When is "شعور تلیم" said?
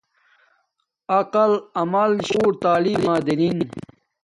2.27-2.99